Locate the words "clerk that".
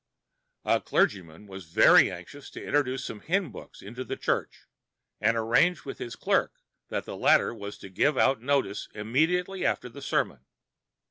6.15-7.05